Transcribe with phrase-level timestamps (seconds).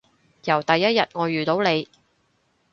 [0.45, 1.87] 由第一日我遇到你